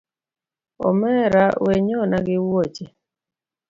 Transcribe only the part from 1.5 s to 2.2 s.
wenyona